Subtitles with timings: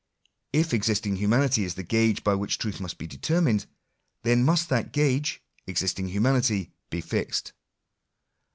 [0.51, 3.67] If existing humanity is the gauge by which truth must be determined,
[4.23, 7.53] then must that gauge— existing humanity— be fixed.